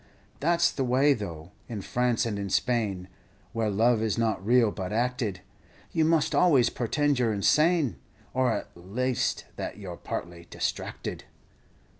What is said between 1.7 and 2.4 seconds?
France and